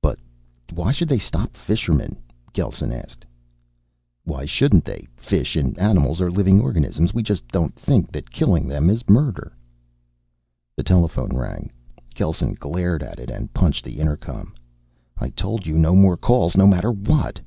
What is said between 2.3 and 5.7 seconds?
Gelsen asked. "Why shouldn't they? Fish